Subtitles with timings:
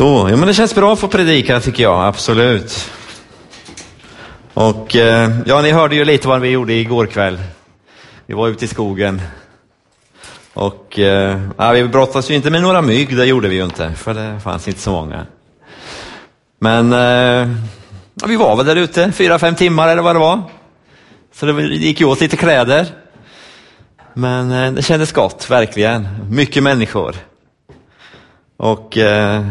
[0.00, 2.90] Så, ja men det känns bra att få predika tycker jag, absolut.
[4.54, 7.38] Och eh, ja, ni hörde ju lite vad vi gjorde igår kväll.
[8.26, 9.22] Vi var ute i skogen.
[10.54, 13.92] Och eh, ja, vi brottas ju inte med några mygg, det gjorde vi ju inte,
[13.92, 15.26] för det fanns inte så många.
[16.58, 17.56] Men eh,
[18.14, 20.42] ja, vi var väl där ute fyra, fem timmar eller vad det var.
[21.34, 22.86] Så det gick ju åt lite kläder.
[24.14, 26.08] Men eh, det kändes gott, verkligen.
[26.30, 27.29] Mycket människor.
[28.60, 29.44] Och eh,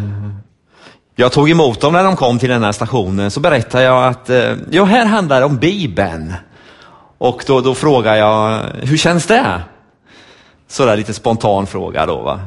[1.16, 3.32] jag tog emot dem när de kom till den här stationen.
[3.32, 6.34] Så berättade jag att eh, ja, här handlar det om Bibeln.
[7.18, 9.62] Och då, då frågar jag, hur känns det?
[10.68, 12.22] Sådär lite spontan fråga då.
[12.22, 12.40] Va?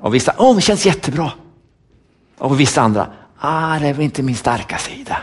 [0.00, 1.30] Och vissa, åh, oh, det känns jättebra.
[2.38, 3.06] Och vissa andra,
[3.38, 5.16] ah, det är väl inte min starka sida.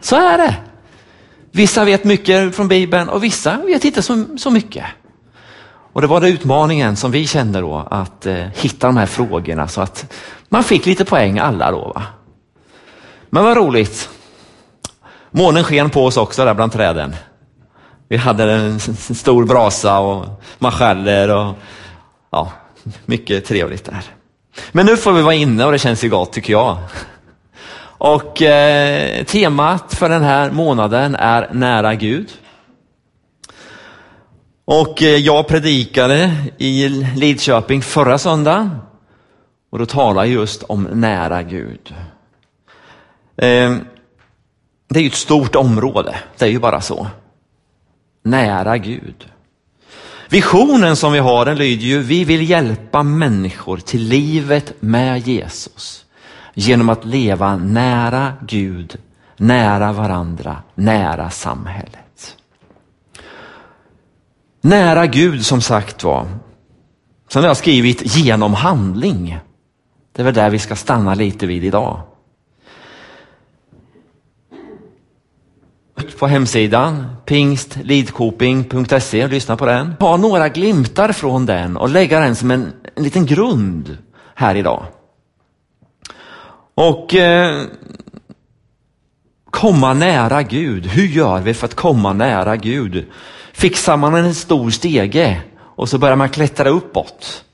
[0.00, 0.54] Så är det.
[1.50, 4.84] Vissa vet mycket från Bibeln och vissa vet inte så, så mycket.
[5.92, 9.68] Och det var den utmaningen som vi kände då, att eh, hitta de här frågorna
[9.68, 10.12] så att
[10.48, 11.92] man fick lite poäng alla då.
[11.94, 12.02] Va?
[13.30, 14.08] Men vad roligt.
[15.30, 17.16] Månen sken på oss också där bland träden.
[18.08, 21.54] Vi hade en stor brasa och marscheller och
[22.30, 22.52] ja,
[23.06, 24.02] mycket trevligt där.
[24.72, 26.76] Men nu får vi vara inne och det känns ju gott tycker jag.
[27.98, 32.30] Och eh, temat för den här månaden är nära Gud.
[34.70, 38.70] Och eh, jag predikade i Lidköping förra söndagen
[39.70, 41.94] och då talade jag just om nära Gud.
[43.36, 43.80] Ehm,
[44.88, 47.06] det är ju ett stort område, det är ju bara så.
[48.22, 49.28] Nära Gud.
[50.28, 56.04] Visionen som vi har den lyder ju, vi vill hjälpa människor till livet med Jesus
[56.54, 58.96] genom att leva nära Gud,
[59.36, 62.07] nära varandra, nära samhället.
[64.60, 66.26] Nära Gud som sagt var.
[67.28, 69.38] Sen har jag skrivit genom handling.
[70.12, 72.00] Det är väl där vi ska stanna lite vid idag.
[76.18, 79.96] På hemsidan pingstlidkoping.se, lyssna på den.
[79.96, 83.98] Ta några glimtar från den och lägga den som en, en liten grund
[84.34, 84.86] här idag.
[86.74, 87.62] Och eh,
[89.50, 90.86] komma nära Gud.
[90.86, 93.06] Hur gör vi för att komma nära Gud?
[93.58, 97.44] Fixar man en stor stege och så börjar man klättra uppåt?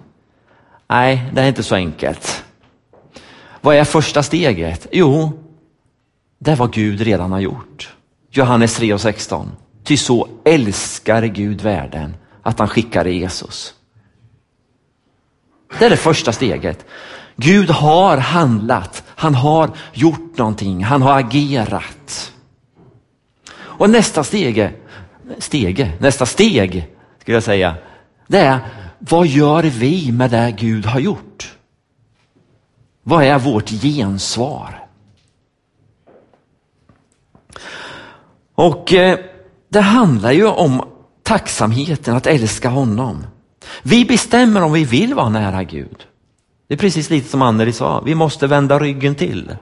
[0.88, 2.44] Nej, det är inte så enkelt.
[3.60, 4.86] Vad är första steget?
[4.92, 5.32] Jo,
[6.38, 7.94] det är vad Gud redan har gjort.
[8.30, 9.52] Johannes 3 och 16.
[9.84, 13.74] Ty så älskar Gud världen att han skickade Jesus.
[15.78, 16.86] Det är det första steget.
[17.36, 22.32] Gud har handlat, han har gjort någonting, han har agerat.
[23.56, 24.83] Och nästa steg,
[25.38, 26.86] stege, nästa steg
[27.18, 27.74] skulle jag säga,
[28.26, 28.60] det är
[28.98, 31.56] vad gör vi med det Gud har gjort?
[33.02, 34.86] Vad är vårt gensvar?
[38.54, 39.18] Och eh,
[39.68, 40.88] det handlar ju om
[41.22, 43.26] tacksamheten, att älska honom.
[43.82, 46.06] Vi bestämmer om vi vill vara nära Gud.
[46.68, 49.56] Det är precis lite som Anneli sa, vi måste vända ryggen till.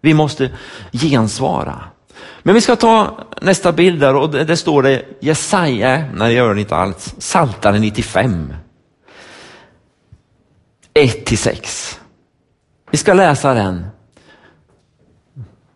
[0.00, 0.50] Vi måste
[0.92, 1.84] gensvara.
[2.42, 6.34] Men vi ska ta nästa bild där och det, det står det Jesaja, nej det
[6.34, 8.54] gör det inte alls, Saltaren 95.
[10.94, 12.00] 1 till 6.
[12.90, 13.86] Vi ska läsa den.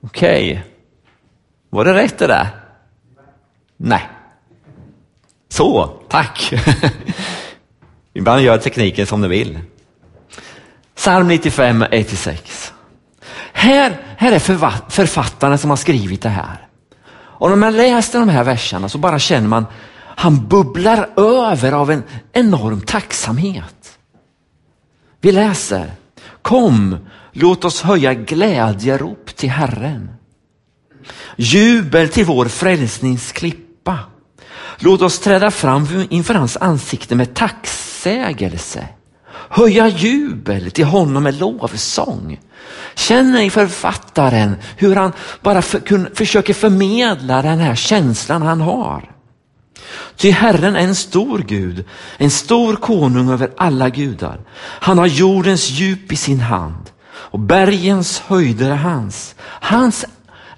[0.00, 0.62] Okej, okay.
[1.70, 2.48] var det rätt det där?
[3.76, 4.08] Nej.
[5.48, 6.52] Så, tack.
[8.12, 9.60] Ibland gör tekniken som den vill.
[10.94, 12.72] Psalm 95, 1-6.
[13.52, 14.38] Här, här är
[14.90, 16.66] författaren som har skrivit det här.
[17.38, 19.66] Och när man läser de här verserna så bara känner man,
[19.98, 23.98] han bubblar över av en enorm tacksamhet.
[25.20, 25.92] Vi läser,
[26.42, 26.96] kom,
[27.32, 30.10] låt oss höja glädjerop till Herren.
[31.36, 33.98] Jubel till vår frälsningsklippa.
[34.78, 38.88] Låt oss träda fram inför hans ansikte med tacksägelse
[39.48, 42.40] höja jubel till honom med lovsång.
[42.94, 45.12] Känner ni författaren hur han
[45.42, 49.12] bara för, försöker förmedla den här känslan han har?
[50.16, 51.84] Ty Herren är en stor Gud,
[52.16, 54.40] en stor konung över alla gudar.
[54.58, 59.34] Han har jordens djup i sin hand och bergens höjder är hans.
[59.40, 60.04] Hans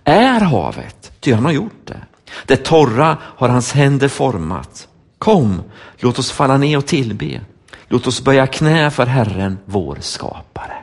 [0.04, 2.00] är havet, ty han har gjort det.
[2.46, 4.88] Det torra har hans händer format.
[5.18, 5.62] Kom,
[5.98, 7.40] låt oss falla ner och tillbe.
[7.88, 10.76] Låt oss böja knä för Herren, vår skapare.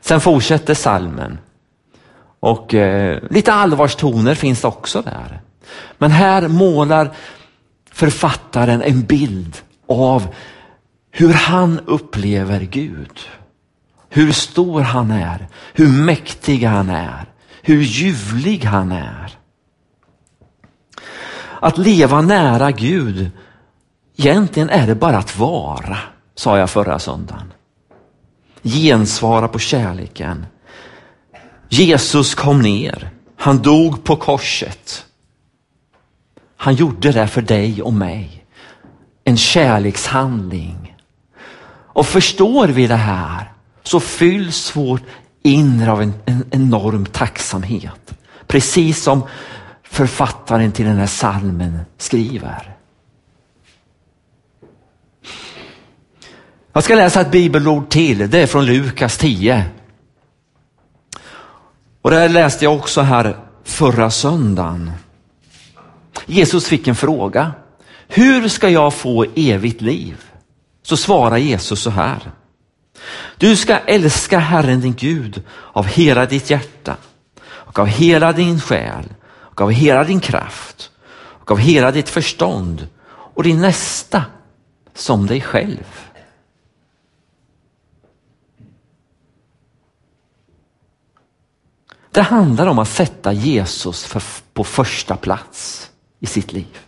[0.00, 1.38] Sen fortsätter salmen
[2.40, 5.40] och eh, lite allvarstoner finns det också där.
[5.98, 7.10] Men här målar
[7.90, 9.56] författaren en bild
[9.88, 10.34] av
[11.10, 13.20] hur han upplever Gud.
[14.10, 17.24] hur stor han är, hur mäktig han är,
[17.62, 19.38] hur ljuvlig han är.
[21.60, 23.30] Att leva nära Gud,
[24.18, 25.98] egentligen är det bara att vara,
[26.34, 27.52] sa jag förra söndagen.
[28.62, 30.46] Gensvara på kärleken.
[31.68, 35.04] Jesus kom ner, han dog på korset.
[36.56, 38.44] Han gjorde det för dig och mig.
[39.24, 40.96] En kärlekshandling.
[41.70, 45.02] Och förstår vi det här så fylls vårt
[45.42, 48.14] inre av en, en enorm tacksamhet.
[48.46, 49.22] Precis som
[49.82, 52.77] författaren till den här salmen skriver.
[56.78, 59.64] Jag ska läsa ett bibelord till, det är från Lukas 10.
[62.02, 64.92] Och det här läste jag också här förra söndagen.
[66.26, 67.52] Jesus fick en fråga.
[68.08, 70.16] Hur ska jag få evigt liv?
[70.82, 72.30] Så svarar Jesus så här.
[73.36, 75.42] Du ska älska Herren din Gud
[75.72, 76.96] av hela ditt hjärta
[77.42, 82.88] och av hela din själ och av hela din kraft och av hela ditt förstånd
[83.34, 84.24] och din nästa
[84.94, 86.07] som dig själv.
[92.18, 94.22] Det handlar om att sätta Jesus för,
[94.52, 96.78] på första plats i sitt liv.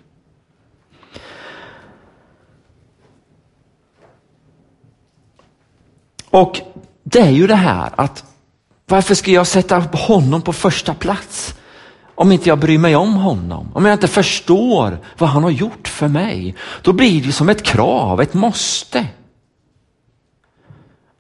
[6.31, 6.61] Och
[7.03, 8.25] det är ju det här att
[8.87, 11.55] varför ska jag sätta honom på första plats?
[12.15, 15.88] Om inte jag bryr mig om honom, om jag inte förstår vad han har gjort
[15.88, 19.06] för mig, då blir det som ett krav, ett måste.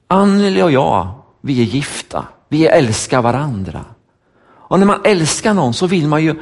[0.06, 1.08] Anneli och jag,
[1.40, 3.84] vi är gifta, vi älskar varandra.
[4.70, 6.34] Och när man älskar någon så vill man ju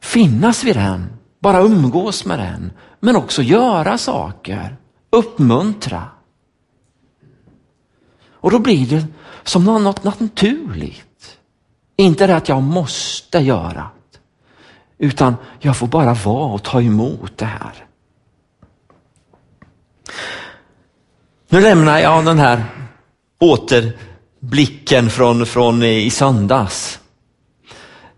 [0.00, 4.76] finnas vid den, bara umgås med den, men också göra saker,
[5.10, 6.02] uppmuntra.
[8.30, 9.06] Och då blir det
[9.42, 11.38] som något naturligt.
[11.96, 13.90] Inte det att jag måste göra,
[14.98, 17.86] utan jag får bara vara och ta emot det här.
[21.48, 22.64] Nu lämnar jag den här
[23.38, 27.00] återblicken från, från i söndags.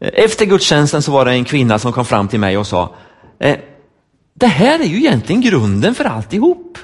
[0.01, 2.95] Eh, efter gudstjänsten så var det en kvinna som kom fram till mig och sa,
[3.39, 3.57] eh,
[4.35, 6.79] det här är ju egentligen grunden för alltihop.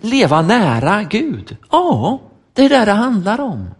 [0.00, 1.56] Leva nära Gud.
[1.70, 2.20] Ja,
[2.52, 3.70] det är det det handlar om.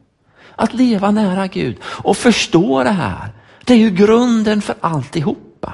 [0.57, 3.33] Att leva nära Gud och förstå det här.
[3.65, 5.73] Det är ju grunden för alltihopa.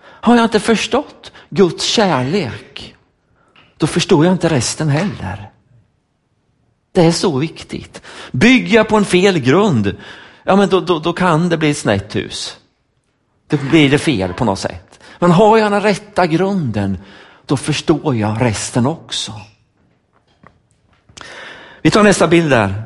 [0.00, 2.94] Har jag inte förstått Guds kärlek,
[3.76, 5.50] då förstår jag inte resten heller.
[6.92, 8.02] Det är så viktigt.
[8.32, 9.96] Bygger jag på en fel grund,
[10.48, 12.56] ja men då, då, då kan det bli ett snett hus.
[13.46, 15.00] Då blir det fel på något sätt.
[15.18, 16.98] Men har jag den rätta grunden,
[17.46, 19.32] då förstår jag resten också.
[21.82, 22.82] Vi tar nästa bild där.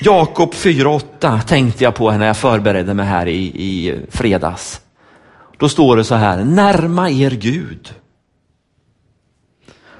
[0.00, 4.80] Jakob 4.8 tänkte jag på när jag förberedde mig här i, i fredags.
[5.56, 7.94] Då står det så här, närma er Gud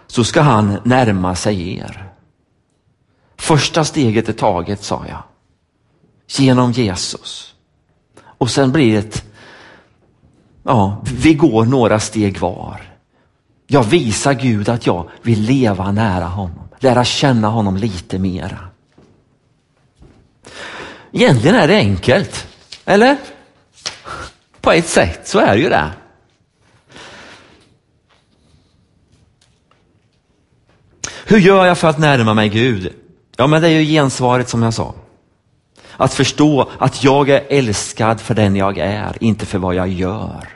[0.07, 2.13] så ska han närma sig er.
[3.37, 5.23] Första steget är taget sa jag
[6.27, 7.55] genom Jesus.
[8.19, 9.25] Och sen blir det, ett,
[10.63, 12.83] ja, vi går några steg var.
[13.67, 18.59] Jag visar Gud att jag vill leva nära honom, lära känna honom lite mera.
[21.13, 22.47] Egentligen är det enkelt,
[22.85, 23.17] eller?
[24.61, 25.91] På ett sätt så är det ju det.
[31.29, 32.93] Hur gör jag för att närma mig Gud?
[33.37, 34.95] Ja, men det är ju gensvaret som jag sa.
[35.97, 40.49] Att förstå att jag är älskad för den jag är, inte för vad jag gör.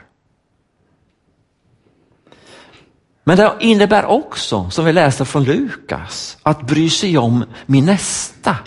[3.23, 8.57] Men det innebär också, som vi läste från Lukas, att bry sig om min nästa.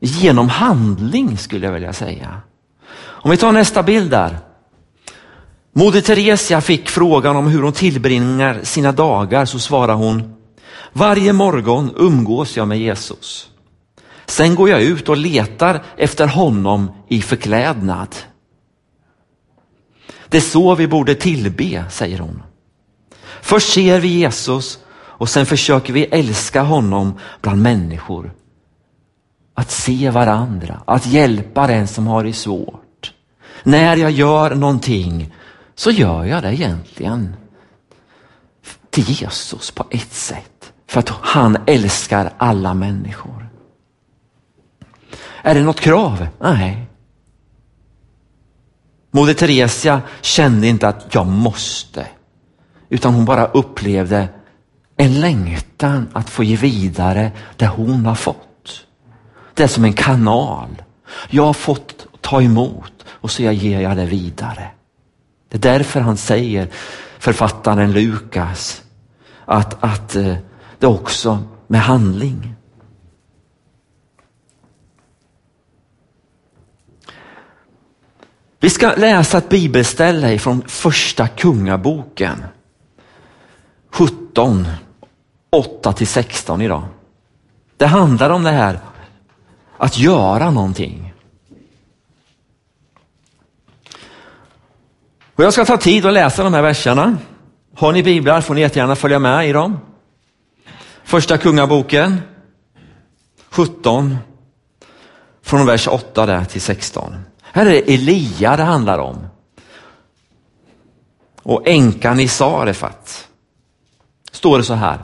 [0.00, 2.40] Genom handling skulle jag vilja säga.
[2.98, 4.38] Om vi tar nästa bild där.
[5.72, 10.34] Moder Teresia fick frågan om hur hon tillbringar sina dagar så svarar hon,
[10.92, 13.50] varje morgon umgås jag med Jesus.
[14.28, 18.16] Sen går jag ut och letar efter honom i förklädnad.
[20.28, 22.42] Det är så vi borde tillbe, säger hon.
[23.40, 28.32] Först ser vi Jesus och sen försöker vi älska honom bland människor.
[29.54, 33.12] Att se varandra, att hjälpa den som har det svårt.
[33.62, 35.34] När jag gör någonting
[35.74, 37.36] så gör jag det egentligen
[38.90, 40.72] till Jesus på ett sätt.
[40.86, 43.47] För att han älskar alla människor.
[45.48, 46.26] Är det något krav?
[46.40, 46.86] Nej.
[49.10, 52.06] Moder Teresia kände inte att jag måste,
[52.88, 54.28] utan hon bara upplevde
[54.96, 58.86] en längtan att få ge vidare det hon har fått.
[59.54, 60.82] Det är som en kanal.
[61.30, 64.70] Jag har fått ta emot och så ger jag det vidare.
[65.48, 66.68] Det är därför han säger,
[67.18, 68.82] författaren Lukas,
[69.44, 70.34] att, att eh,
[70.78, 72.57] det också med handling.
[78.60, 82.44] Vi ska läsa ett bibelställe från första kungaboken.
[83.90, 84.66] 17,
[85.50, 86.84] 8 till 16 idag.
[87.76, 88.78] Det handlar om det här
[89.76, 91.14] att göra någonting.
[95.34, 97.18] Och jag ska ta tid att läsa de här verserna.
[97.74, 99.80] Har ni biblar får ni jättegärna följa med i dem.
[101.04, 102.20] Första Kungaboken
[103.50, 104.16] 17,
[105.42, 107.14] från vers 8 där till 16.
[107.52, 109.26] Här är det Elia det handlar om.
[111.42, 113.28] Och änkan i Sarefat.
[114.32, 114.98] Står det så här.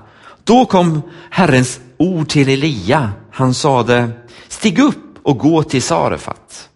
[0.44, 3.12] Då kom Herrens ord till Elia.
[3.30, 4.10] Han sade,
[4.48, 6.68] stig upp och gå till Sarefat,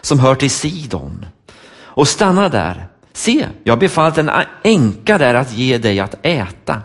[0.00, 1.26] som hör till Sidon,
[1.76, 2.88] och stanna där.
[3.12, 4.30] Se, jag har befallt en
[4.62, 6.82] änka där att ge dig att äta.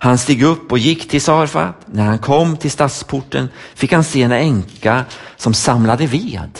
[0.00, 1.76] Han steg upp och gick till Sarfat.
[1.86, 5.04] När han kom till stadsporten fick han se en änka
[5.36, 6.58] som samlade ved.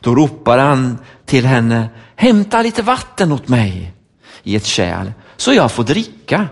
[0.00, 3.92] Då ropade han till henne, hämta lite vatten åt mig
[4.42, 6.48] i ett kärl så jag får dricka.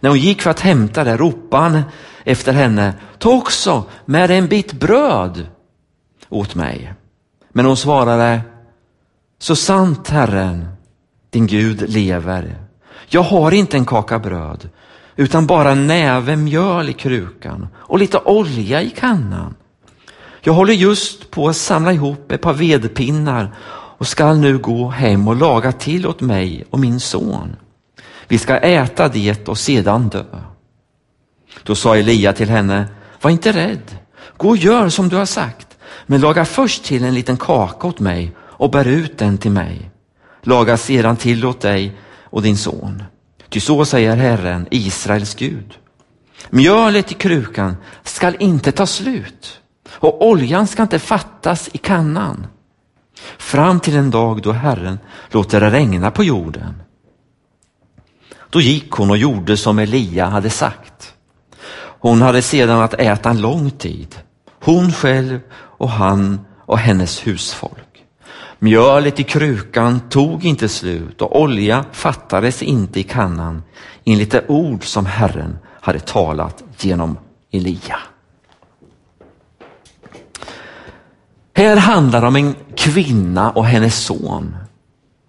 [0.00, 1.82] När hon gick för att hämta det ropade han
[2.24, 5.46] efter henne, ta också med en bit bröd
[6.28, 6.94] åt mig.
[7.52, 8.40] Men hon svarade,
[9.38, 10.68] så sant Herren,
[11.30, 12.56] din Gud lever.
[13.08, 14.68] Jag har inte en kaka bröd,
[15.16, 19.54] utan bara en näve mjöl i krukan och lite olja i kannan.
[20.48, 23.54] Jag håller just på att samla ihop ett par vedpinnar
[23.98, 27.56] och skall nu gå hem och laga till åt mig och min son.
[28.28, 30.24] Vi ska äta det och sedan dö.
[31.62, 32.88] Då sa Elia till henne,
[33.20, 33.96] var inte rädd,
[34.36, 35.76] gå och gör som du har sagt,
[36.06, 39.90] men laga först till en liten kaka åt mig och bär ut den till mig.
[40.42, 43.02] Laga sedan till åt dig och din son.
[43.48, 45.78] Ty så säger Herren, Israels Gud.
[46.50, 49.60] Mjölet i krukan skall inte ta slut
[50.00, 52.46] och oljan ska inte fattas i kannan.
[53.38, 54.98] Fram till en dag då Herren
[55.30, 56.82] låter det regna på jorden.
[58.50, 61.14] Då gick hon och gjorde som Elia hade sagt.
[62.00, 64.16] Hon hade sedan att äta en lång tid,
[64.64, 68.04] hon själv och han och hennes husfolk.
[68.58, 73.62] Mjölet i krukan tog inte slut och olja fattades inte i kannan
[74.04, 77.18] enligt det ord som Herren hade talat genom
[77.52, 77.98] Elia.
[81.58, 84.56] Här handlar det om en kvinna och hennes son.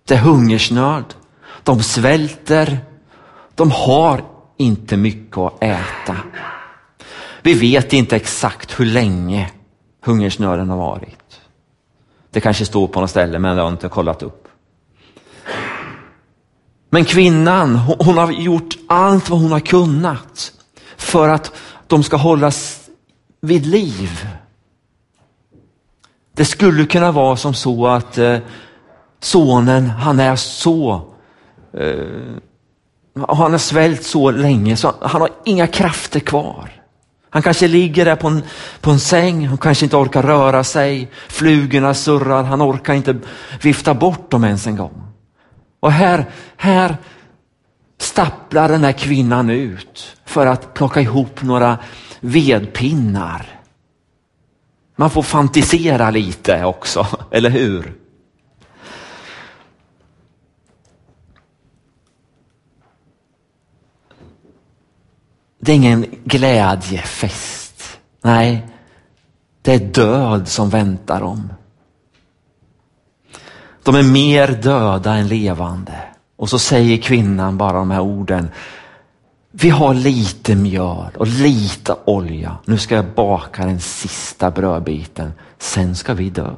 [0.08, 1.04] Det är hungersnöd.
[1.64, 2.80] De svälter.
[3.56, 4.24] De har
[4.58, 6.18] inte mycket att äta.
[7.42, 9.52] Vi vet inte exakt hur länge
[10.06, 11.42] hungersnöden har varit.
[12.32, 14.48] Det kanske står på något ställe, men jag har inte kollat upp.
[16.90, 20.52] Men kvinnan, hon har gjort allt vad hon har kunnat
[20.98, 21.52] för att
[21.88, 22.90] de ska hållas
[23.42, 24.28] vid liv.
[26.40, 28.38] Det skulle kunna vara som så att eh,
[29.20, 31.02] sonen, han är så,
[31.74, 36.72] eh, han har svält så länge så han har inga krafter kvar.
[37.30, 38.44] Han kanske ligger där på en,
[38.82, 43.18] på en säng, han kanske inte orkar röra sig, flugorna surrar, han orkar inte
[43.62, 45.04] vifta bort dem ens en gång.
[45.80, 46.26] Och här,
[46.58, 46.98] här
[47.98, 51.78] stapplar den här kvinnan ut för att plocka ihop några
[52.20, 53.59] vedpinnar.
[55.00, 57.94] Man får fantisera lite också, eller hur?
[65.60, 68.00] Det är ingen glädjefest.
[68.22, 68.68] Nej,
[69.62, 71.54] det är död som väntar dem.
[73.84, 76.00] De är mer döda än levande.
[76.36, 78.50] Och så säger kvinnan bara de här orden.
[79.52, 82.58] Vi har lite mjöl och lite olja.
[82.66, 85.34] Nu ska jag baka den sista brödbiten.
[85.58, 86.54] Sen ska vi dö.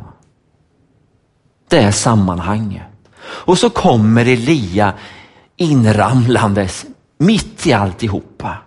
[1.70, 2.84] Det är sammanhanget.
[3.22, 4.94] Och så kommer Elia
[5.58, 6.86] inramlandes
[7.18, 8.58] mitt i alltihopa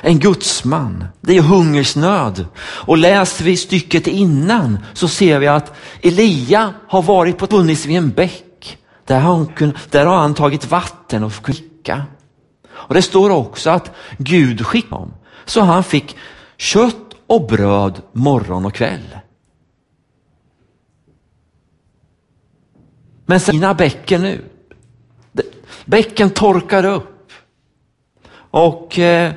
[0.00, 1.04] en gudsman.
[1.20, 2.46] Det är hungersnöd.
[2.60, 7.96] Och läser vi stycket innan så ser vi att Elia har varit på funnits vid
[7.96, 8.78] en bäck.
[9.04, 12.02] Där har, han, där har han tagit vatten och skicka.
[12.78, 15.14] Och det står också att Gud skickade honom.
[15.44, 16.16] Så han fick
[16.56, 19.18] kött och bröd morgon och kväll.
[23.26, 24.44] Men sina bäcken nu.
[25.84, 27.32] Bäcken torkar upp.
[28.50, 29.32] Och eh,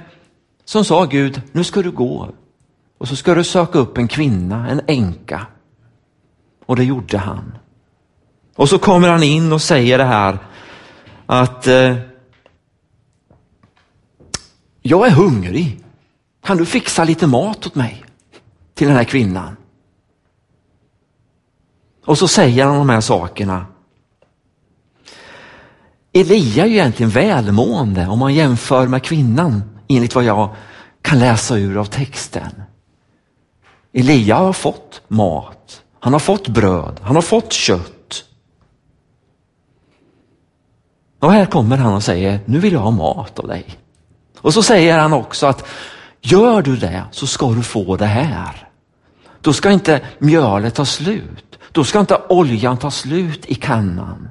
[0.65, 2.31] som sa Gud, nu ska du gå
[2.97, 5.47] och så ska du söka upp en kvinna, en änka.
[6.65, 7.57] Och det gjorde han.
[8.55, 10.37] Och så kommer han in och säger det här
[11.25, 11.95] att eh,
[14.81, 15.79] jag är hungrig.
[16.43, 18.05] Kan du fixa lite mat åt mig?
[18.73, 19.57] Till den här kvinnan.
[22.05, 23.65] Och så säger han de här sakerna.
[26.13, 30.55] Elia är ju egentligen välmående om man jämför med kvinnan enligt vad jag
[31.01, 32.63] kan läsa ur av texten.
[33.93, 38.23] Elia har fått mat, han har fått bröd, han har fått kött.
[41.19, 43.65] Och här kommer han och säger, nu vill jag ha mat av dig.
[44.41, 45.65] Och så säger han också att
[46.21, 48.67] gör du det så ska du få det här.
[49.41, 51.59] Då ska inte mjölet ta slut.
[51.71, 54.29] Då ska inte oljan ta slut i kannan.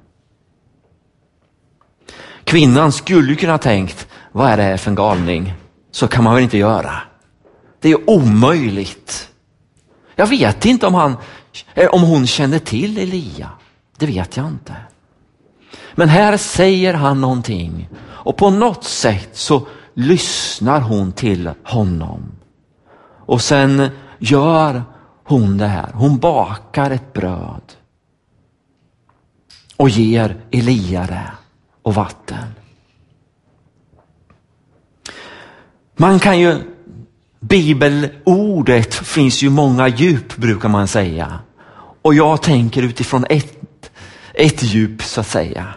[2.45, 5.55] Kvinnan skulle kunna tänkt, vad är det här för en galning?
[5.91, 6.93] Så kan man väl inte göra.
[7.81, 9.29] Det är omöjligt.
[10.17, 11.17] Jag vet inte om, han,
[11.75, 13.51] eh, om hon känner till Elia.
[13.99, 14.75] Det vet jag inte.
[15.95, 19.67] Men här säger han någonting och på något sätt så
[20.01, 22.33] lyssnar hon till honom.
[23.27, 23.89] Och sen
[24.19, 24.83] gör
[25.25, 25.91] hon det här.
[25.95, 27.63] Hon bakar ett bröd
[29.77, 31.33] och ger Elia det
[31.83, 32.47] och vatten.
[35.97, 36.59] Man kan ju,
[37.41, 41.41] bibelordet finns ju många djup brukar man säga.
[42.03, 43.91] Och jag tänker utifrån ett,
[44.35, 45.75] ett djup så att säga.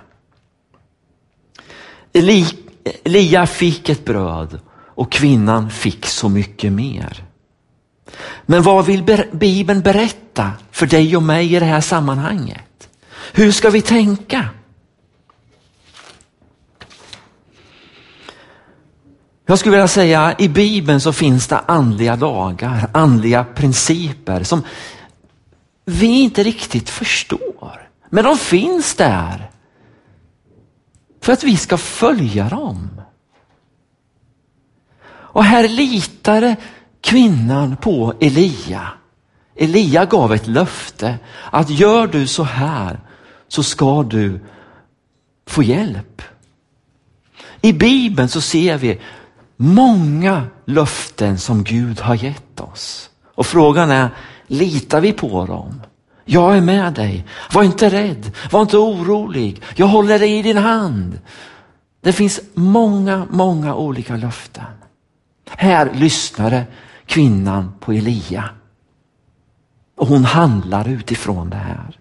[2.13, 2.45] Eli,
[3.03, 4.59] Elia fick ett bröd
[4.95, 7.23] och kvinnan fick så mycket mer.
[8.45, 12.89] Men vad vill Bibeln berätta för dig och mig i det här sammanhanget?
[13.33, 14.49] Hur ska vi tänka?
[19.45, 24.63] Jag skulle vilja säga i Bibeln så finns det andliga lagar, andliga principer som
[25.85, 27.89] vi inte riktigt förstår.
[28.09, 29.49] Men de finns där
[31.23, 33.01] för att vi ska följa dem.
[35.05, 36.55] Och här litade
[37.01, 38.87] kvinnan på Elia.
[39.55, 41.19] Elia gav ett löfte
[41.51, 42.99] att gör du så här
[43.47, 44.39] så ska du
[45.47, 46.21] få hjälp.
[47.61, 49.01] I Bibeln så ser vi
[49.57, 53.09] många löften som Gud har gett oss.
[53.35, 54.09] Och frågan är,
[54.47, 55.81] litar vi på dem?
[56.25, 57.25] Jag är med dig.
[57.53, 58.31] Var inte rädd.
[58.51, 59.61] Var inte orolig.
[59.75, 61.19] Jag håller dig i din hand.
[62.01, 64.65] Det finns många, många olika löften.
[65.49, 66.65] Här lyssnade
[67.05, 68.49] kvinnan på Elia.
[69.97, 71.99] Och hon handlar utifrån det här.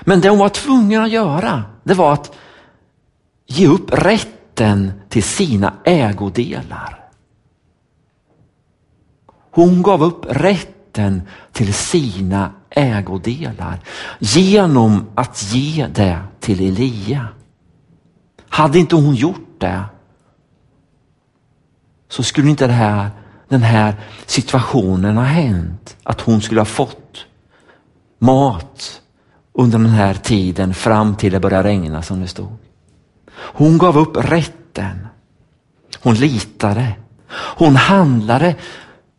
[0.00, 2.36] Men det hon var tvungen att göra, det var att
[3.46, 7.04] ge upp rätten till sina ägodelar.
[9.50, 10.26] Hon gav upp
[10.96, 13.80] rätten till sina ägodelar
[14.18, 17.28] genom att ge det till Elia.
[18.48, 19.84] Hade inte hon gjort det
[22.08, 23.10] så skulle inte det här,
[23.48, 23.94] den här
[24.26, 25.96] situationen ha hänt.
[26.02, 27.26] Att hon skulle ha fått
[28.18, 29.00] mat
[29.52, 32.56] under den här tiden fram till det började regna som det stod.
[33.32, 35.06] Hon gav upp rätten.
[36.02, 36.92] Hon litade.
[37.56, 38.54] Hon handlade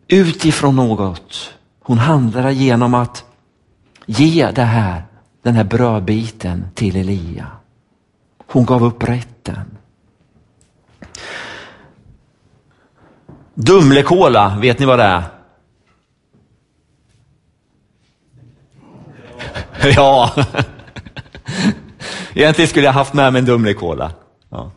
[0.08, 1.57] utifrån något.
[1.88, 3.26] Hon handlade genom att
[4.06, 5.04] ge det här,
[5.42, 7.48] den här brödbiten till Elia.
[8.48, 9.78] Hon gav upp rätten.
[13.54, 15.24] Dumlekola, vet ni vad det är?
[19.96, 20.32] ja.
[22.34, 24.12] Egentligen skulle jag haft med mig en Dumlekola.
[24.50, 24.72] Ja.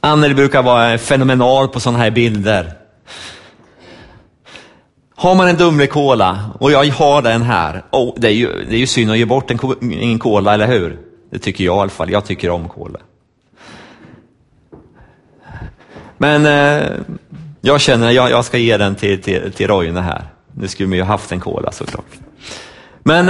[0.00, 2.79] Anneli brukar vara fenomenal på sådana här bilder.
[5.20, 8.78] Har man en Dumlekola och jag har den här, oh, det, är ju, det är
[8.78, 9.58] ju synd att ge bort en,
[9.92, 10.98] en cola, eller hur?
[11.30, 12.10] Det tycker jag i alla fall.
[12.10, 12.98] Jag tycker om cola.
[16.18, 16.90] Men eh,
[17.60, 20.24] jag känner att jag, jag, ska ge den till, till, till Roine här.
[20.52, 22.18] Nu skulle vi ju haft en cola såklart.
[23.02, 23.26] Men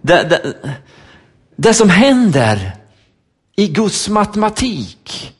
[0.00, 0.54] det, det,
[1.56, 2.72] det som händer
[3.56, 5.34] i Guds matematik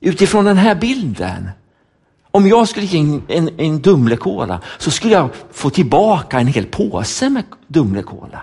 [0.00, 1.50] utifrån den här bilden.
[2.34, 6.66] Om jag skulle ge en, en, en Dumlekola så skulle jag få tillbaka en hel
[6.66, 8.42] påse med Dumlekola.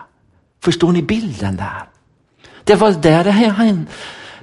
[0.63, 1.89] Förstår ni bilden där?
[2.63, 3.85] Det var det det, här,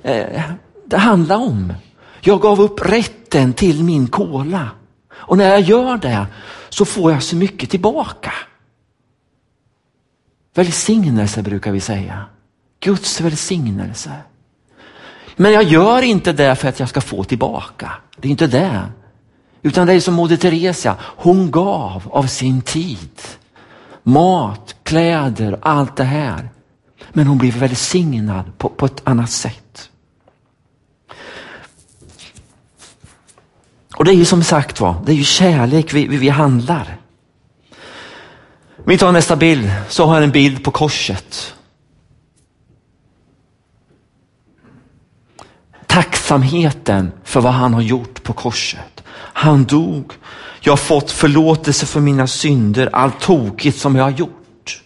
[0.03, 0.43] eh,
[0.87, 1.73] det handlade om.
[2.21, 4.71] Jag gav upp rätten till min kola.
[5.13, 6.27] Och när jag gör det
[6.69, 8.33] så får jag så mycket tillbaka.
[10.55, 12.25] Välsignelse brukar vi säga.
[12.81, 14.13] Guds välsignelse.
[15.37, 17.93] Men jag gör inte det för att jag ska få tillbaka.
[18.17, 18.83] Det är inte det.
[19.67, 23.21] Utan det är som Moder Teresa, hon gav av sin tid.
[24.03, 26.49] Mat, kläder, allt det här.
[27.13, 29.91] Men hon blev välsignad på, på ett annat sätt.
[33.97, 36.97] Och det är ju som sagt var, det är ju kärlek vi, vi, vi handlar.
[38.85, 41.55] Vi tar nästa bild, så har jag en bild på korset.
[45.87, 48.96] Tacksamheten för vad han har gjort på korset.
[49.17, 50.13] Han dog.
[50.61, 54.83] Jag har fått förlåtelse för mina synder, allt tokigt som jag har gjort.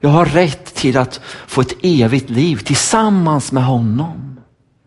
[0.00, 4.40] Jag har rätt till att få ett evigt liv tillsammans med honom.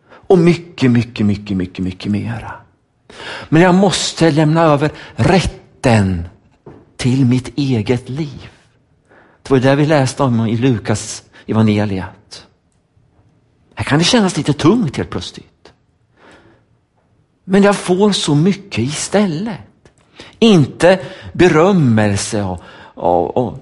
[0.10, 2.54] Och mycket, mycket, mycket, mycket, mycket mera.
[3.50, 6.28] Men jag måste lämna över rätten
[6.98, 8.50] till mitt eget liv.
[9.44, 12.46] Det var det vi läste om i Lukas evangeliet.
[13.76, 15.48] Här kan det kännas lite tungt helt plötsligt.
[17.50, 19.60] Men jag får så mycket istället.
[20.40, 21.00] Inte
[21.34, 22.62] berömmelse och,
[22.94, 23.60] och, och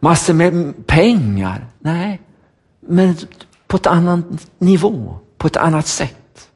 [0.00, 1.66] massor med pengar.
[1.78, 2.20] Nej,
[2.80, 3.16] men
[3.66, 4.24] på ett annat
[4.58, 6.50] nivå, på ett annat sätt.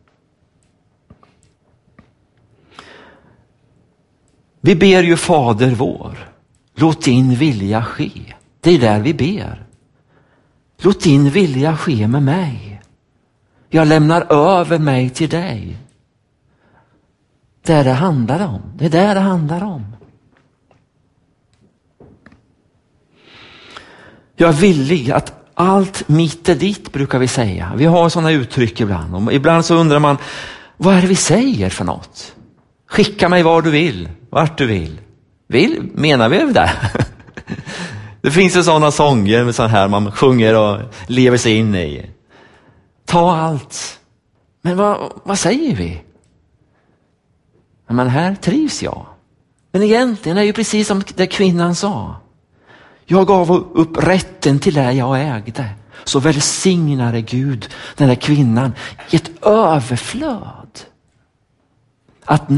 [4.61, 6.33] Vi ber ju Fader vår.
[6.75, 8.35] Låt din vilja ske.
[8.61, 9.67] Det är där vi ber.
[10.79, 12.83] Låt din vilja ske med mig.
[13.69, 15.77] Jag lämnar över mig till dig.
[17.69, 18.63] Det är det handlar om.
[18.77, 19.97] Det är det det handlar om.
[24.37, 27.73] Jag är villig att allt mitt är ditt brukar vi säga.
[27.77, 29.15] Vi har sådana uttryck ibland.
[29.15, 30.17] Och ibland så undrar man,
[30.77, 32.35] vad är det vi säger för något?
[32.87, 35.01] Skicka mig var du vill, vart du vill.
[35.47, 36.71] Vill, menar vi det?
[38.21, 42.11] Det finns ju sådana sånger med sån här man sjunger och lever sig in i.
[43.07, 44.01] Ta allt.
[44.63, 46.03] Men vad, vad säger vi?
[47.89, 49.07] Men här trivs jag.
[49.73, 52.17] Men egentligen är det ju precis som det kvinnan sa.
[53.07, 55.71] Jag gav upp rätten till det jag ägde.
[56.05, 58.73] Så välsignade Gud den där kvinnan
[59.11, 60.81] i ett överflöd.
[62.25, 62.49] Att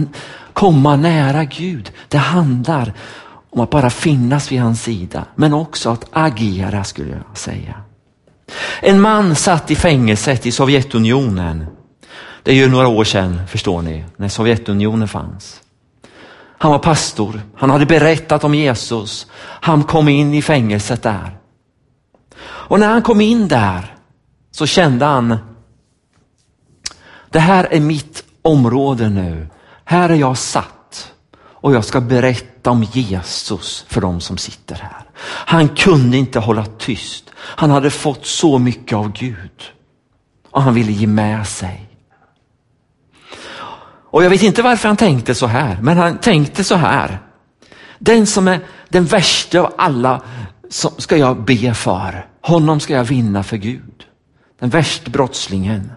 [0.52, 2.92] komma nära Gud, det handlar
[3.50, 7.74] om att bara finnas vid hans sida, men också att agera skulle jag säga.
[8.80, 11.66] En man satt i fängelset i Sovjetunionen.
[12.42, 15.60] Det är ju några år sedan, förstår ni, när Sovjetunionen fanns.
[16.58, 19.26] Han var pastor, han hade berättat om Jesus.
[19.40, 21.36] Han kom in i fängelset där.
[22.42, 23.94] Och när han kom in där
[24.50, 25.36] så kände han,
[27.30, 29.48] det här är mitt område nu.
[29.84, 35.04] Här är jag satt och jag ska berätta om Jesus för de som sitter här.
[35.24, 37.24] Han kunde inte hålla tyst.
[37.36, 39.62] Han hade fått så mycket av Gud
[40.50, 41.89] och han ville ge med sig.
[44.12, 47.18] Och jag vet inte varför han tänkte så här, men han tänkte så här.
[47.98, 50.22] Den som är den värsta av alla
[50.98, 52.26] ska jag be för.
[52.42, 54.04] Honom ska jag vinna för Gud.
[54.58, 55.92] Den värsta brottslingen.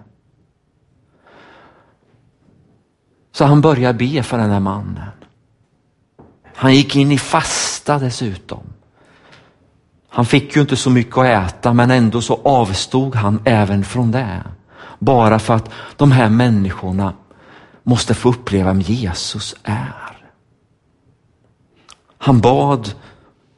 [3.31, 5.09] Så han började be för den här mannen.
[6.55, 8.63] Han gick in i fasta dessutom.
[10.09, 14.11] Han fick ju inte så mycket att äta men ändå så avstod han även från
[14.11, 14.43] det.
[14.99, 17.13] Bara för att de här människorna
[17.83, 20.29] måste få uppleva vem Jesus är.
[22.17, 22.93] Han bad,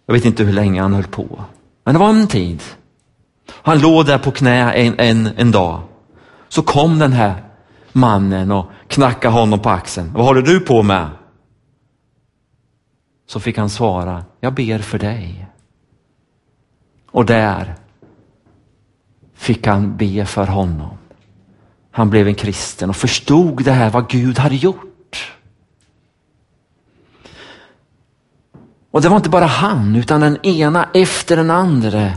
[0.06, 1.44] jag vet inte hur länge han höll på,
[1.84, 2.64] men det var en tid.
[3.52, 5.82] Han låg där på knä en, en, en dag.
[6.48, 7.44] Så kom den här
[7.92, 10.14] mannen och knackade honom på axeln.
[10.14, 11.10] Vad håller du på med?
[13.28, 15.48] Så fick han svara, jag ber för dig.
[17.12, 17.76] Och där
[19.34, 20.98] fick han be för honom.
[21.96, 25.34] Han blev en kristen och förstod det här vad Gud hade gjort.
[28.92, 32.12] Och det var inte bara han, utan den ena efter den andra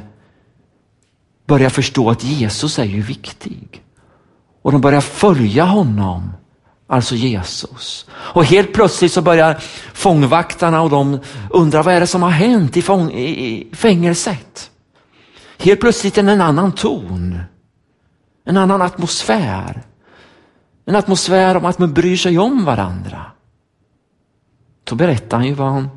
[1.47, 3.83] började förstå att Jesus är ju viktig.
[4.62, 6.33] Och de börjar följa honom,
[6.87, 8.07] alltså Jesus.
[8.11, 9.59] Och helt plötsligt så börjar
[9.93, 14.71] fångvaktarna och de undra vad är det som har hänt i, fång, i fängelset.
[15.59, 17.41] Helt plötsligt en annan ton,
[18.49, 19.83] en annan atmosfär.
[20.85, 23.25] En atmosfär om att man bryr sig om varandra.
[24.85, 25.89] Då berättar han ju vad han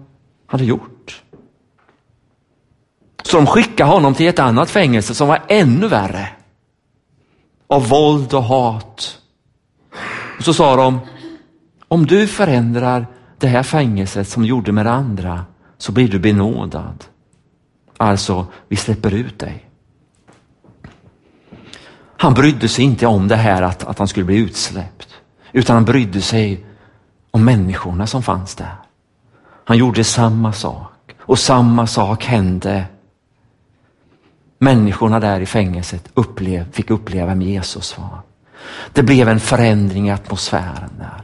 [0.47, 1.23] hade gjort.
[3.23, 6.29] Så de skickade honom till ett annat fängelse som var ännu värre
[7.67, 9.17] av våld och hat.
[10.37, 10.99] Och så sa de,
[11.87, 15.45] om du förändrar det här fängelset som gjorde med det andra
[15.77, 17.05] så blir du benådad.
[17.97, 19.70] Alltså, vi släpper ut dig.
[22.21, 25.07] Han brydde sig inte om det här att, att han skulle bli utsläppt,
[25.51, 26.65] utan han brydde sig
[27.31, 28.75] om människorna som fanns där.
[29.63, 32.85] Han gjorde samma sak och samma sak hände.
[34.57, 38.21] Människorna där i fängelset upplev, fick uppleva vem Jesus var.
[38.93, 41.23] Det blev en förändring i atmosfären där.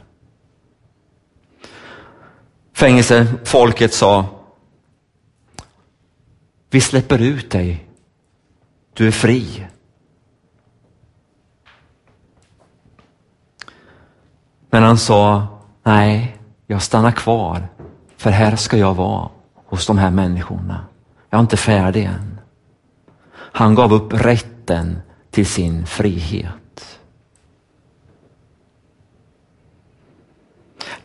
[2.72, 4.24] Fängelsefolket sa,
[6.70, 7.88] vi släpper ut dig.
[8.94, 9.66] Du är fri.
[14.78, 15.46] Men han sa,
[15.82, 16.36] nej,
[16.66, 17.68] jag stannar kvar,
[18.16, 19.28] för här ska jag vara
[19.66, 20.86] hos de här människorna.
[21.30, 22.40] Jag är inte färdig än.
[23.34, 24.98] Han gav upp rätten
[25.30, 26.98] till sin frihet.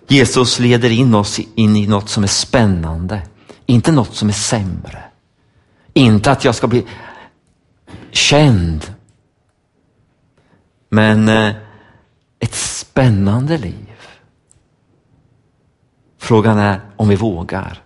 [0.07, 3.21] Jesus leder in oss in i något som är spännande,
[3.65, 5.03] inte något som är sämre.
[5.93, 6.85] Inte att jag ska bli
[8.11, 8.93] känd,
[10.89, 11.55] men eh,
[12.93, 13.89] spännande liv.
[16.19, 17.81] Frågan är om vi vågar.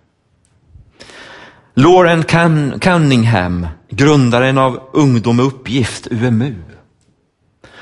[1.74, 2.24] Lauren
[2.80, 6.56] Cunningham, grundaren av Ungdom med uppgift, UMU.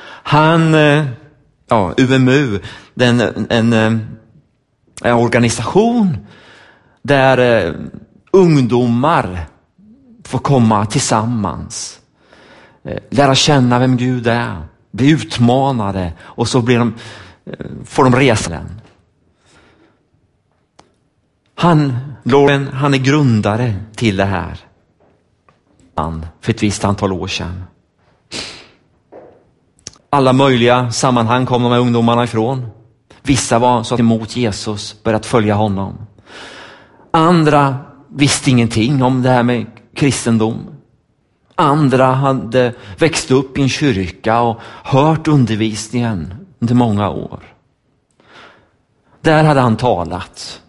[0.07, 1.05] Han, eh,
[1.67, 2.59] ja, UMU,
[2.93, 3.73] den, en, en,
[5.03, 6.17] en organisation
[7.01, 7.73] där eh,
[8.31, 9.39] ungdomar
[10.23, 11.99] får komma tillsammans,
[13.09, 14.61] lära känna vem Gud är,
[14.95, 16.93] bli utmanade och så blir de,
[17.45, 18.81] eh, får de resa den.
[21.55, 24.59] Han, Lauren, han är grundare till det här.
[26.41, 27.63] För ett visst antal år sedan.
[30.09, 32.67] Alla möjliga sammanhang kom de här ungdomarna ifrån.
[33.23, 35.97] Vissa var så emot Jesus, börjat följa honom.
[37.11, 37.77] Andra
[38.09, 40.74] visste ingenting om det här med kristendom.
[41.55, 47.39] Andra hade växt upp i en kyrka och hört undervisningen under många år.
[49.21, 50.61] Där hade han talat.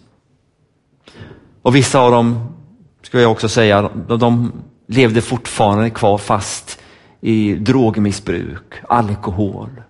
[1.62, 2.54] Och vissa av dem,
[3.02, 4.52] ska jag också säga, de
[4.86, 6.78] levde fortfarande kvar fast
[7.20, 9.82] i drogmissbruk, alkohol.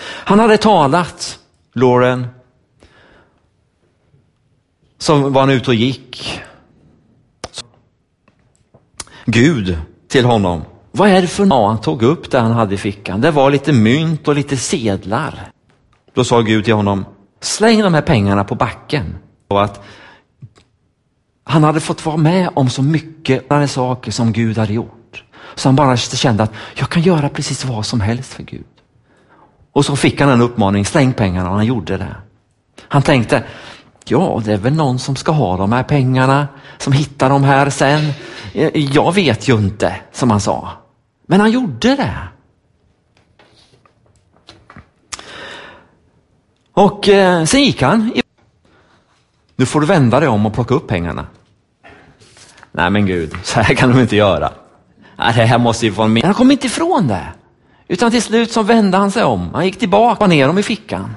[0.00, 1.38] Han hade talat,
[1.72, 2.26] Lauren,
[4.98, 6.40] som var han ute och gick.
[9.30, 10.62] Gud till honom.
[10.92, 11.68] Vad är det för något?
[11.68, 13.20] Han tog upp det han hade i fickan.
[13.20, 15.50] Det var lite mynt och lite sedlar.
[16.14, 17.04] Då sa Gud till honom,
[17.40, 19.16] släng de här pengarna på backen.
[19.48, 19.84] Och att
[21.44, 25.24] han hade fått vara med om så mycket saker som Gud hade gjort.
[25.54, 28.64] Så han bara kände att jag kan göra precis vad som helst för Gud.
[29.72, 32.16] Och så fick han en uppmaning, släng pengarna och han gjorde det.
[32.88, 33.44] Han tänkte,
[34.10, 37.70] ja det är väl någon som ska ha de här pengarna, som hittar de här
[37.70, 38.12] sen.
[38.74, 40.68] Jag vet ju inte, som han sa.
[41.26, 42.14] Men han gjorde det.
[46.72, 48.12] Och eh, sen gick han.
[49.56, 51.26] Nu får du vända dig om och plocka upp pengarna.
[52.72, 54.52] Nej men gud, så här kan de inte göra.
[55.16, 56.24] Nej, det här måste ju vara min.
[56.24, 57.26] Han kom inte ifrån det.
[57.88, 59.50] Utan till slut så vände han sig om.
[59.54, 61.16] Han gick tillbaka ner dem i fickan.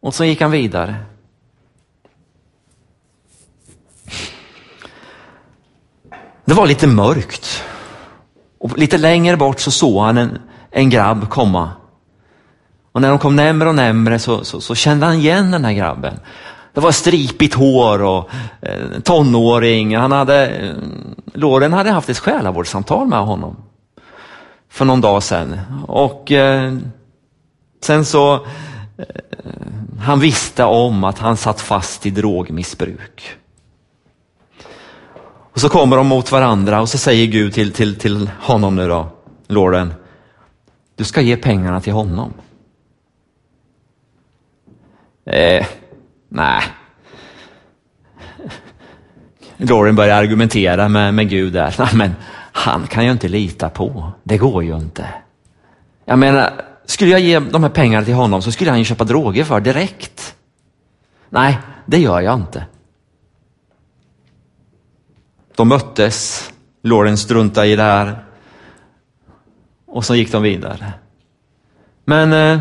[0.00, 0.96] Och så gick han vidare.
[6.44, 7.62] Det var lite mörkt.
[8.58, 10.38] Och lite längre bort så såg han en,
[10.70, 11.70] en grabb komma.
[12.92, 15.72] Och när de kom närmre och närmre så, så, så kände han igen den här
[15.72, 16.20] grabben.
[16.74, 18.30] Det var stripigt hår och
[18.60, 19.96] eh, tonåring.
[19.96, 20.74] Han hade, eh,
[21.34, 23.56] Loren hade haft ett själavårdssamtal med honom
[24.68, 25.60] för någon dag sedan.
[25.86, 26.74] Och eh,
[27.82, 28.40] sen så, eh,
[30.00, 33.36] han visste om att han satt fast i drogmissbruk.
[35.54, 38.88] Och så kommer de mot varandra och så säger Gud till, till, till honom nu
[38.88, 39.08] då,
[39.46, 39.94] Loren,
[40.96, 42.32] du ska ge pengarna till honom.
[45.26, 45.66] Eh,
[46.28, 46.62] Nej.
[49.56, 51.74] Lauren börjar argumentera med, med Gud där.
[51.78, 52.14] Nej, men
[52.52, 54.12] han kan jag inte lita på.
[54.22, 55.08] Det går ju inte.
[56.04, 56.52] Jag menar,
[56.86, 59.60] skulle jag ge de här pengarna till honom så skulle han ju köpa droger för
[59.60, 60.34] direkt.
[61.28, 62.66] Nej, det gör jag inte.
[65.56, 66.50] De möttes,
[66.82, 68.24] Lauren struntade i det här
[69.86, 70.92] och så gick de vidare.
[72.04, 72.60] Men eh,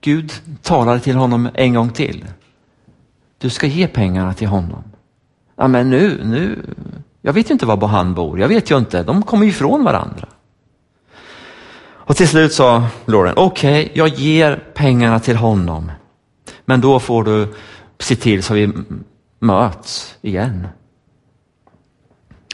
[0.00, 0.32] Gud
[0.62, 2.24] talade till honom en gång till.
[3.38, 4.84] Du ska ge pengarna till honom.
[5.56, 6.58] Ja, men nu, nu,
[7.22, 8.40] jag vet ju inte var han bor.
[8.40, 9.02] Jag vet ju inte.
[9.02, 10.28] De kommer ju ifrån varandra.
[12.06, 15.92] Och till slut sa Lauren, okej, okay, jag ger pengarna till honom.
[16.64, 17.54] Men då får du
[17.98, 18.72] se till så vi
[19.44, 20.68] möts igen.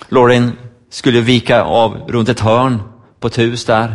[0.09, 0.53] Lauren
[0.89, 2.83] skulle vika av runt ett hörn
[3.21, 3.95] på ett hus där.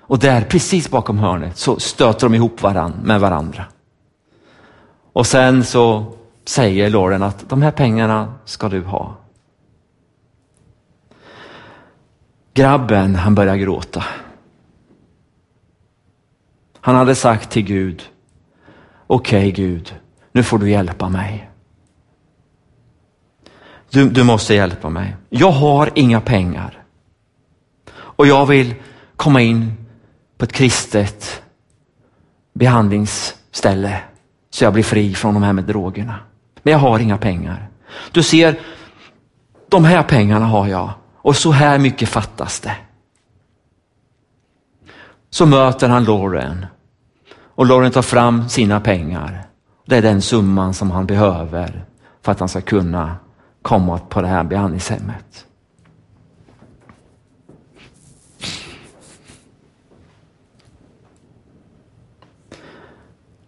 [0.00, 3.64] Och där, precis bakom hörnet, så stöter de ihop varann, med varandra.
[5.12, 6.14] Och sen så
[6.44, 9.16] säger Lauren att de här pengarna ska du ha.
[12.54, 14.04] Grabben, han börjar gråta.
[16.80, 18.02] Han hade sagt till Gud,
[19.06, 19.94] okej okay, Gud,
[20.32, 21.49] nu får du hjälpa mig.
[23.90, 25.16] Du, du måste hjälpa mig.
[25.28, 26.82] Jag har inga pengar.
[27.92, 28.74] Och jag vill
[29.16, 29.72] komma in
[30.38, 31.42] på ett kristet
[32.54, 34.00] behandlingsställe
[34.50, 36.18] så jag blir fri från de här med drogerna.
[36.62, 37.68] Men jag har inga pengar.
[38.12, 38.60] Du ser,
[39.68, 42.76] de här pengarna har jag och så här mycket fattas det.
[45.30, 46.66] Så möter han Lauren
[47.54, 49.44] och Lauren tar fram sina pengar.
[49.86, 51.84] Det är den summan som han behöver
[52.22, 53.16] för att han ska kunna
[53.62, 55.46] komma på det här behandlingshemmet.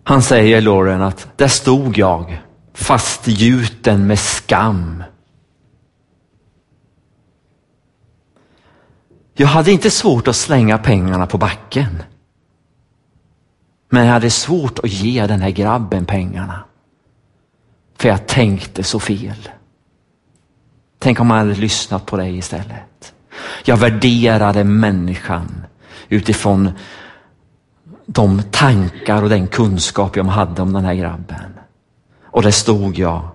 [0.04, 5.04] Han säger, Lauren, att där stod jag fastgjuten med skam.
[9.34, 12.02] Jag hade inte svårt att slänga pengarna på backen.
[13.88, 16.64] Men jag hade svårt att ge den här grabben pengarna.
[17.96, 19.48] För jag tänkte så fel.
[21.02, 23.14] Tänk om man hade lyssnat på dig istället.
[23.64, 25.66] Jag värderade människan
[26.08, 26.70] utifrån
[28.06, 31.58] de tankar och den kunskap jag hade om den här grabben.
[32.22, 33.28] Och där stod jag.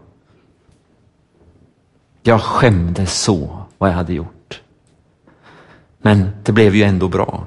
[2.23, 4.61] Jag skämdes så vad jag hade gjort.
[6.01, 7.45] Men det blev ju ändå bra.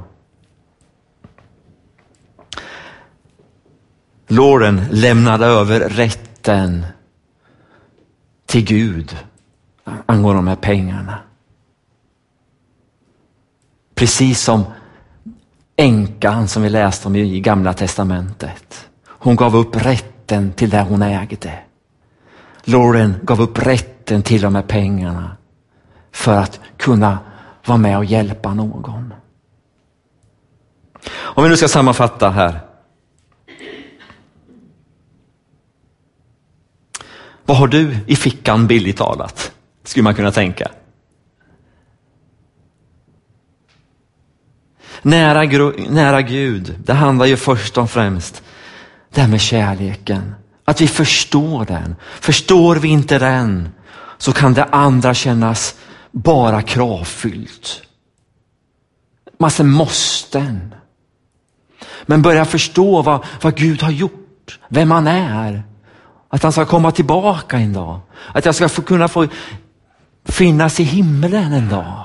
[4.29, 6.87] Lauren lämnade över rätten
[8.47, 9.17] till Gud
[10.07, 11.19] angående de här pengarna.
[13.95, 14.65] Precis som
[15.77, 18.89] änkan som vi läste om i gamla testamentet.
[19.07, 21.59] Hon gav upp rätten till det hon ägde.
[22.65, 25.37] Lauren gav upp rätten till de här pengarna
[26.13, 27.19] för att kunna
[27.67, 29.15] vara med och hjälpa någon.
[31.13, 32.61] Om vi nu ska sammanfatta här.
[37.45, 39.53] Vad har du i fickan billigt talat?
[39.91, 40.71] Skulle man kunna tänka.
[45.03, 45.43] Nära,
[45.89, 48.43] nära Gud, det handlar ju först och främst
[49.15, 50.35] det här med kärleken.
[50.65, 51.97] Att vi förstår den.
[52.21, 53.69] Förstår vi inte den
[54.19, 55.75] så kan det andra kännas
[56.11, 57.83] bara kravfyllt.
[59.39, 60.75] Massa måsten.
[62.07, 65.63] Men börja förstå vad, vad Gud har gjort, vem han är.
[66.33, 68.01] Att han ska komma tillbaka en dag.
[68.33, 69.27] Att jag ska få kunna få
[70.25, 72.05] finnas i himlen en dag.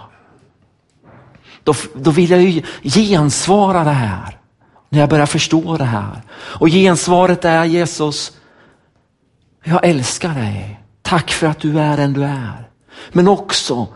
[1.64, 4.38] Då, då vill jag ju gensvara det här.
[4.90, 6.22] När jag börjar förstå det här.
[6.32, 8.32] Och gensvaret är Jesus,
[9.64, 10.80] jag älskar dig.
[11.02, 12.70] Tack för att du är den du är.
[13.12, 13.88] Men också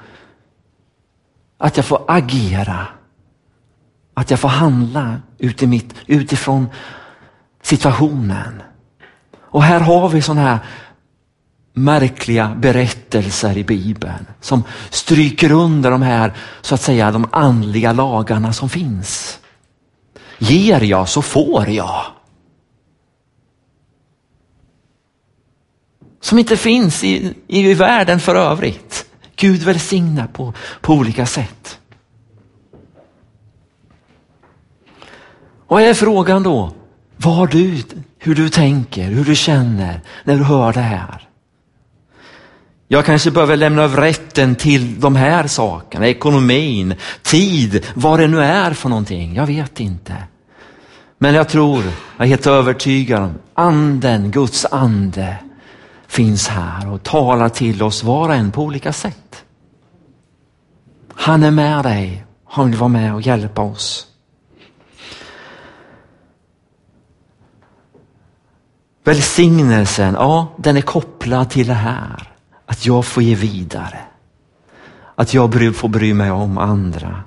[1.57, 2.87] att jag får agera.
[4.13, 5.21] Att jag får handla
[6.07, 6.67] utifrån
[7.61, 8.61] situationen.
[9.41, 10.59] Och här har vi sådana här
[11.73, 18.53] märkliga berättelser i Bibeln som stryker under de här, så att säga, de andliga lagarna
[18.53, 19.39] som finns.
[20.37, 22.05] Ger jag så får jag.
[26.21, 29.05] Som inte finns i, i världen för övrigt.
[29.35, 31.79] Gud välsignar på, på olika sätt.
[35.67, 36.73] Och är frågan då,
[37.17, 37.83] vad du,
[38.17, 41.28] hur du tänker, hur du känner när du hör det här?
[42.91, 48.41] Jag kanske behöver lämna över rätten till de här sakerna, ekonomin, tid, vad det nu
[48.41, 49.35] är för någonting.
[49.35, 50.15] Jag vet inte.
[51.17, 51.83] Men jag tror,
[52.17, 55.35] jag är helt övertygad om, anden, Guds ande
[56.07, 59.43] finns här och talar till oss var och en på olika sätt.
[61.13, 64.07] Han är med dig, han vill vara med och hjälpa oss.
[69.03, 72.28] Välsignelsen, ja den är kopplad till det här.
[72.69, 73.99] Att jag får ge vidare.
[75.15, 77.23] Att jag får bry mig om andra.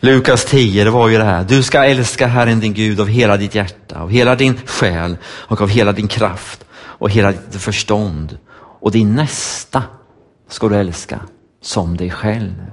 [0.00, 1.44] Lukas 10, det var ju det här.
[1.44, 5.60] Du ska älska Herren din Gud av hela ditt hjärta, av hela din själ och
[5.60, 8.38] av hela din kraft och hela ditt förstånd.
[8.80, 9.82] Och din nästa
[10.48, 11.20] ska du älska
[11.62, 12.72] som dig själv.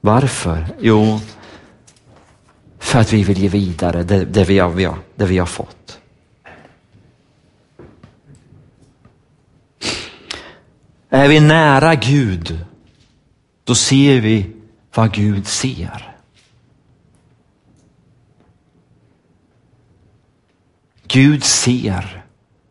[0.00, 0.66] Varför?
[0.80, 1.20] Jo,
[2.86, 6.00] för att vi vill ge vidare det, det, vi, har, det vi har fått.
[11.08, 12.64] Är vi nära Gud,
[13.64, 14.56] då ser vi
[14.94, 16.16] vad Gud ser.
[21.08, 22.24] Gud ser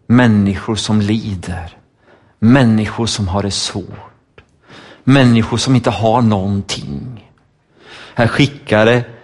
[0.08, 1.78] människor som lider,
[2.40, 4.44] människor som har det svårt,
[5.04, 7.32] människor som inte har någonting.
[8.16, 9.15] Här skickar det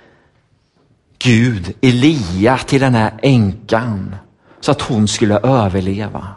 [1.24, 4.16] Gud Elia till den här änkan
[4.60, 6.28] så att hon skulle överleva.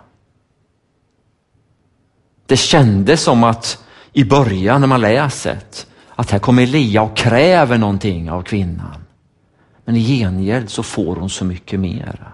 [2.47, 5.59] Det kändes som att i början när man läser
[6.09, 9.05] att här kommer Elia och kräver någonting av kvinnan.
[9.85, 12.33] Men i gengäld så får hon så mycket mera.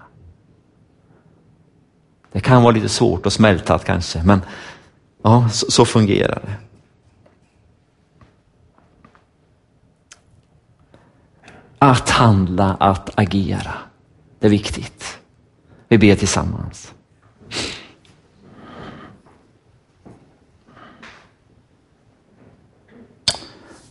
[2.31, 4.41] Det kan vara lite svårt att smälta kanske, men
[5.23, 6.70] ja, så, så fungerar det.
[11.83, 13.73] Att handla, att agera.
[14.39, 15.19] Det är viktigt.
[15.87, 16.93] Vi ber tillsammans.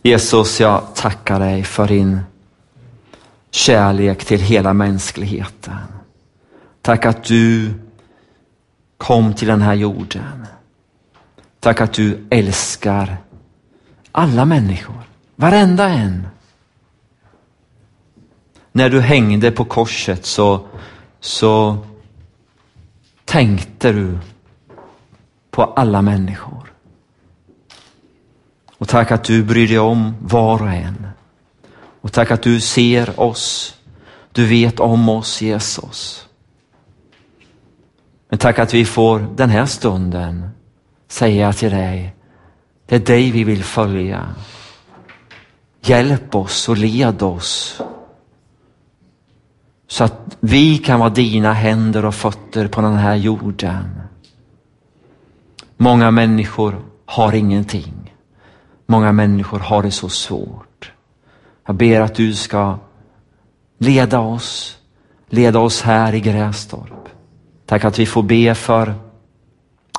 [0.01, 2.19] Jesus, jag tackar dig för din
[3.49, 5.77] kärlek till hela mänskligheten.
[6.81, 7.73] Tack att du
[8.97, 10.45] kom till den här jorden.
[11.59, 13.17] Tack att du älskar
[14.11, 15.01] alla människor,
[15.35, 16.27] varenda en.
[18.71, 20.67] När du hängde på korset så,
[21.19, 21.77] så
[23.25, 24.17] tänkte du
[25.51, 26.73] på alla människor.
[28.77, 31.07] Och tack att du bryr dig om var och en.
[32.01, 33.75] Och tack att du ser oss.
[34.31, 36.27] Du vet om oss, Jesus.
[38.29, 40.49] Men tack att vi får den här stunden
[41.07, 42.15] säga till dig,
[42.85, 44.35] det är dig vi vill följa.
[45.81, 47.81] Hjälp oss och led oss
[49.91, 54.01] så att vi kan vara dina händer och fötter på den här jorden.
[55.77, 58.15] Många människor har ingenting.
[58.85, 60.91] Många människor har det så svårt.
[61.65, 62.79] Jag ber att du ska
[63.77, 64.77] leda oss,
[65.29, 67.09] leda oss här i Grästorp.
[67.65, 68.93] Tack att vi får be för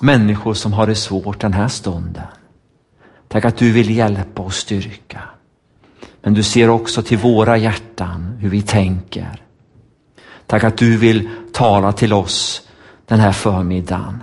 [0.01, 2.27] människor som har det svårt den här stunden.
[3.29, 5.23] Tack att du vill hjälpa och styrka.
[6.23, 9.43] Men du ser också till våra hjärtan hur vi tänker.
[10.47, 12.69] Tack att du vill tala till oss
[13.07, 14.23] den här förmiddagen.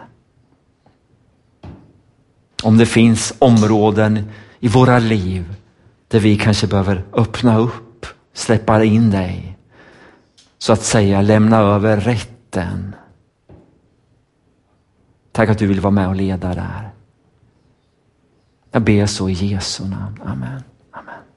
[2.64, 5.56] Om det finns områden i våra liv
[6.08, 9.58] där vi kanske behöver öppna upp, släppa in dig.
[10.58, 12.96] Så att säga lämna över rätten.
[15.32, 16.90] Tack att du vill vara med och leda där.
[18.72, 20.22] Jag ber så i Jesu namn.
[20.26, 20.64] Amen.